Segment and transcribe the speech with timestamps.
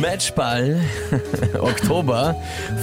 [0.00, 0.80] Matchball
[1.60, 2.34] Oktober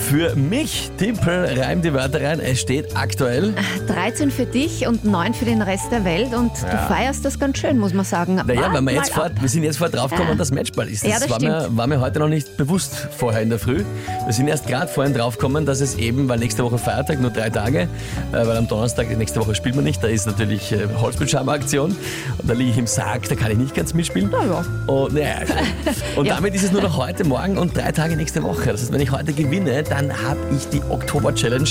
[0.09, 0.91] für mich.
[0.97, 2.39] Timpel, reim die Wörter rein.
[2.39, 3.53] Es steht aktuell.
[3.87, 7.57] 13 für dich und 9 für den Rest der Welt und du feierst das ganz
[7.57, 8.35] schön, muss man sagen.
[8.35, 10.37] Naja, weil wir, jetzt vor, wir sind jetzt vor draufgekommen, Ja.
[10.37, 11.03] dass Matchball ist.
[11.05, 13.83] Ja, das war, mir, war mir heute noch nicht bewusst vorher in der Früh.
[14.25, 17.49] Wir sind erst gerade vorhin draufgekommen, dass es eben, weil nächste Woche Feiertag, nur drei
[17.49, 17.87] Tage, äh,
[18.33, 21.95] weil am Donnerstag, nächste Woche spielt man nicht, da ist natürlich äh, Holzbildschirm-Aktion
[22.37, 24.29] und da liege ich im Sarg, da kann ich nicht ganz mitspielen.
[24.31, 24.65] Na ja.
[24.93, 25.35] Und, naja,
[26.15, 26.35] und Ja.
[26.35, 28.71] damit ist es nur noch heute, morgen und drei Tage nächste Woche.
[28.71, 31.69] Das heißt, wenn ich heute gewinne, dann habe ich die Oktober-Challenge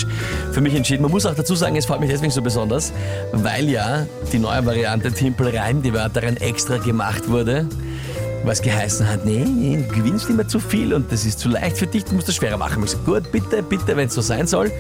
[0.53, 1.03] für mich entschieden.
[1.03, 2.93] Man muss auch dazu sagen, es freut mich deswegen so besonders,
[3.33, 7.67] weil ja die neue Variante Timpel rein, die Wörter rein extra gemacht wurde.
[8.45, 11.79] Was geheißen hat, nee, nee, du gewinnst immer zu viel und das ist zu leicht
[11.79, 12.83] für dich, du musst das schwerer machen.
[12.85, 14.71] Ich so, gut, bitte, bitte, wenn es so sein soll.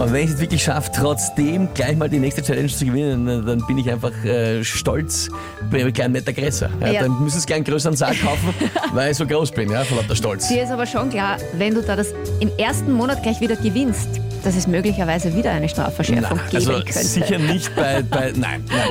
[0.00, 3.60] Und wenn ich es wirklich schaffe, trotzdem gleich mal die nächste Challenge zu gewinnen, dann-
[3.66, 5.28] bin ich einfach äh, stolz,
[5.70, 6.70] bin ich kein netter Gräser.
[6.80, 7.02] Ja, Ja.
[7.02, 8.54] Dann muss ich einen größeren Sack kaufen,
[8.94, 10.48] weil ich so groß bin, ja, von lauter Stolz.
[10.48, 12.08] Dir ist aber schon klar, wenn du da das
[12.40, 14.08] im ersten Monat gleich wieder gewinnst,
[14.44, 17.04] dass es möglicherweise wieder eine Strafverschärfung Nein, geben also könnte.
[17.04, 18.88] sicher nicht bei, bei nein, nein,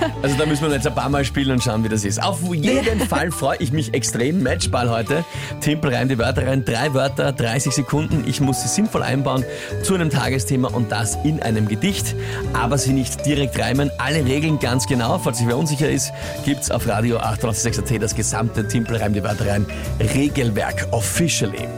[0.00, 0.10] nein.
[0.22, 2.22] Also da müssen wir jetzt ein paar Mal spielen und schauen, wie das ist.
[2.22, 4.42] Auf jeden Fall freue ich mich extrem.
[4.42, 5.24] Matchball heute.
[5.60, 6.64] Timpel rein die Wörter rein.
[6.64, 8.24] Drei Wörter, 30 Sekunden.
[8.26, 9.44] Ich muss sie sinnvoll einbauen
[9.82, 12.14] zu einem Tagesthema und das in einem Gedicht.
[12.52, 13.90] Aber sie nicht direkt reimen.
[13.98, 15.18] Alle Regeln ganz genau.
[15.18, 16.12] Falls sich wer unsicher ist,
[16.44, 19.66] gibt's auf Radio 886 das gesamte Timpel rein die Wörter rein
[20.00, 21.68] Regelwerk officially.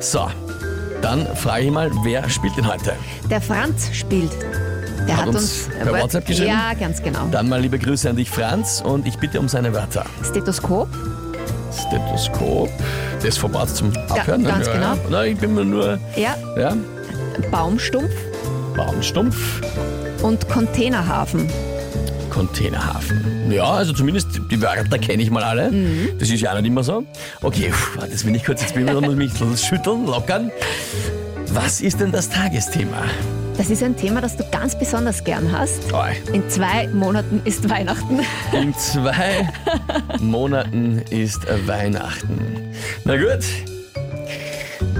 [0.00, 0.28] So,
[1.02, 2.92] dann frage ich mal, wer spielt denn heute?
[3.30, 4.32] Der Franz spielt.
[5.06, 6.48] Der Hat hat, uns uns, per WhatsApp geschrieben?
[6.48, 7.26] Ja, ganz genau.
[7.30, 10.04] Dann mal liebe Grüße an dich, Franz, und ich bitte um seine Wörter.
[10.24, 10.88] Stethoskop,
[11.72, 12.68] Stethoskop,
[13.22, 14.42] das Format zum Abhören.
[14.42, 14.48] ne?
[14.48, 14.94] ganz ja, genau.
[15.10, 15.24] Ja.
[15.24, 16.76] Ich bin mir nur, ja, ja,
[17.50, 18.10] Baumstumpf
[18.76, 19.62] Baumstumpf,
[20.22, 21.48] und Containerhafen.
[22.36, 23.50] Containerhafen.
[23.50, 25.70] Ja, also zumindest die Wörter kenne ich mal alle.
[25.70, 26.10] Mhm.
[26.18, 27.02] Das ist ja auch nicht immer so.
[27.40, 29.32] Okay, pff, das will ich kurz, jetzt bin ich, muss mich
[29.66, 30.50] schütteln, lockern.
[31.54, 33.04] Was ist denn das Tagesthema?
[33.56, 35.90] Das ist ein Thema, das du ganz besonders gern hast.
[35.94, 36.10] Oi.
[36.34, 38.20] In zwei Monaten ist Weihnachten.
[38.52, 39.48] In zwei
[40.20, 42.38] Monaten ist Weihnachten.
[43.04, 43.44] Na gut,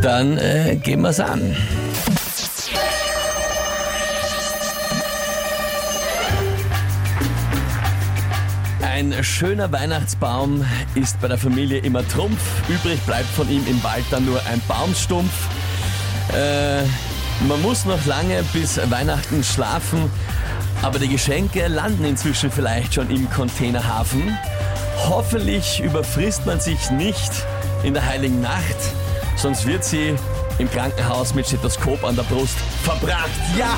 [0.01, 1.55] dann äh, gehen wir's an.
[8.97, 10.65] Ein schöner Weihnachtsbaum
[10.95, 12.41] ist bei der Familie immer Trumpf.
[12.67, 15.31] Übrig bleibt von ihm im Wald dann nur ein Baumstumpf.
[16.33, 16.81] Äh,
[17.47, 20.11] man muss noch lange bis Weihnachten schlafen,
[20.81, 24.35] aber die Geschenke landen inzwischen vielleicht schon im Containerhafen.
[25.07, 27.33] Hoffentlich überfrisst man sich nicht
[27.83, 28.79] in der heiligen Nacht,
[29.37, 30.15] sonst wird sie
[30.57, 33.29] im Krankenhaus mit Stethoskop an der Brust verbracht.
[33.59, 33.77] Ja!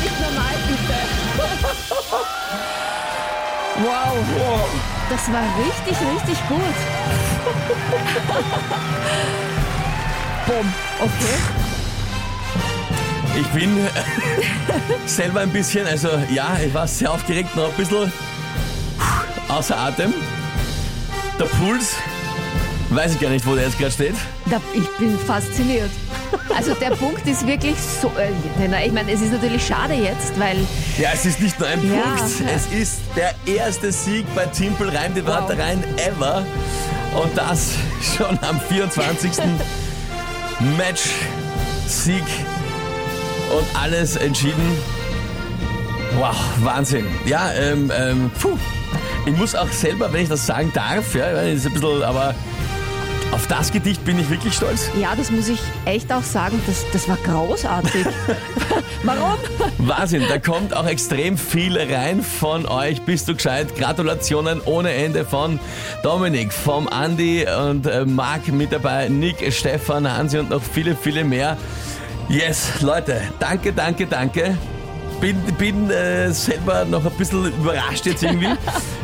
[0.00, 0.61] Nicht normal,
[3.82, 3.88] bitte.
[3.88, 4.14] Wow,
[5.10, 6.58] das war richtig, richtig gut.
[10.46, 11.38] Bumm, okay.
[13.40, 13.76] Ich bin
[15.06, 18.12] selber ein bisschen, also ja, ich war sehr aufgeregt, noch ein bisschen
[19.48, 20.12] außer Atem.
[21.38, 21.96] Der Puls,
[22.94, 24.14] weiß ich gar nicht, wo der jetzt gerade steht.
[24.46, 25.90] Da, ich bin fasziniert.
[26.54, 28.10] Also der Punkt ist wirklich so.
[28.18, 28.30] Äh,
[28.86, 30.58] ich meine, es ist natürlich schade jetzt, weil
[30.98, 32.02] Ja, es ist nicht nur ein Ja.
[32.02, 32.22] Punkt,
[32.54, 35.58] es ist der erste Sieg bei Timpel Reim die Wörter Wow.
[35.64, 36.44] rein ever.
[37.14, 37.72] Und das
[38.16, 39.30] schon am 24.
[40.78, 41.02] Match,
[41.86, 42.24] Sieg
[43.56, 44.78] und alles entschieden.
[46.18, 47.06] Wow, Wahnsinn.
[47.26, 48.56] Ja, ähm, ähm, puh.
[49.26, 52.34] Ich muss auch selber, wenn ich das sagen darf, ja, das ist ein bisschen, aber
[53.32, 54.90] auf das Gedicht bin ich wirklich stolz.
[55.00, 58.06] ja, das muss ich echt auch sagen, das, das war großartig.
[59.02, 59.38] Warum?
[59.78, 63.02] Wahnsinn, da kommt auch extrem viel rein von euch.
[63.02, 63.74] Bist du gescheit?
[63.76, 65.58] Gratulationen ohne Ende von
[66.02, 71.24] Dominik, vom Andi und äh, Marc mit dabei, Nick, Stefan, Hansi und noch viele, viele
[71.24, 71.56] mehr.
[72.28, 74.56] Yes, Leute, danke, danke, danke.
[75.20, 78.48] Bin, bin äh, selber noch ein bisschen überrascht jetzt irgendwie.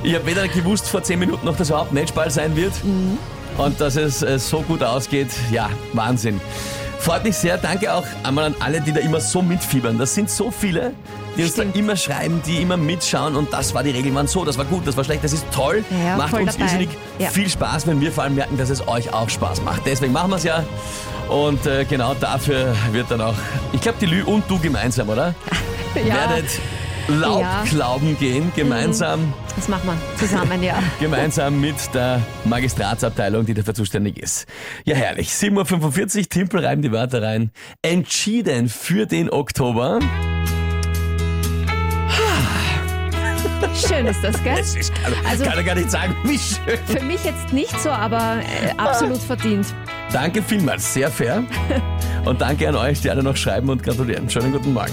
[0.05, 2.73] Ich habe weder gewusst vor 10 Minuten noch, dass überhaupt Matchball sein wird.
[3.59, 6.41] Und dass es äh, so gut ausgeht, ja, Wahnsinn.
[7.01, 7.59] Freut mich sehr.
[7.59, 9.99] Danke auch einmal an alle, die da immer so mitfiebern.
[9.99, 10.93] Das sind so viele,
[11.37, 11.75] die uns Stimmt.
[11.75, 13.37] da immer schreiben, die immer mitschauen.
[13.37, 15.45] Und das war die Regeln waren so, das war gut, das war schlecht, das ist
[15.53, 15.85] toll.
[15.91, 16.65] Ja, macht uns dabei.
[16.65, 16.89] irrsinnig
[17.19, 17.29] Ja.
[17.31, 19.83] viel Spaß, wenn wir vor allem merken, dass es euch auch Spaß macht.
[19.87, 20.65] Deswegen machen wir es ja.
[21.29, 23.35] Und äh, genau dafür wird dann auch,
[23.73, 25.35] ich glaube, die Lü und du gemeinsam, oder?
[26.07, 26.15] Ja.
[26.31, 26.45] Werdet
[27.09, 30.75] Laubklauben gehen, gemeinsam, Das machen wir zusammen, ja.
[31.01, 34.47] gemeinsam mit der Magistratsabteilung, die dafür zuständig ist.
[34.85, 35.31] Ja, herrlich.
[35.31, 37.51] 7.45 Uhr, Timpel reiben die Wörter rein.
[37.83, 40.01] Entschieden für den Oktober.
[43.87, 44.55] Schön ist das, gell?
[44.59, 46.79] Das ist, kann, Also- kann er gar nicht sagen, wie schön.
[46.87, 49.67] Für mich jetzt nicht so, aber äh, absolut verdient.
[50.13, 51.43] Danke vielmals, sehr fair.
[52.25, 54.29] Und danke an euch, die alle noch schreiben und gratulieren.
[54.29, 54.93] Schönen guten Morgen.